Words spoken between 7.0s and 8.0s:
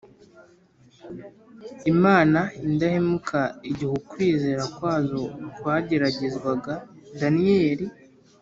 daniyeli